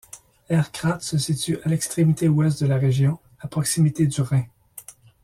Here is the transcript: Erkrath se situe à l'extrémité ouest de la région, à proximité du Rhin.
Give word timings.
Erkrath 0.49 1.03
se 1.03 1.19
situe 1.19 1.59
à 1.63 1.69
l'extrémité 1.69 2.27
ouest 2.27 2.59
de 2.59 2.65
la 2.65 2.77
région, 2.79 3.19
à 3.39 3.47
proximité 3.47 4.07
du 4.07 4.21
Rhin. 4.21 4.45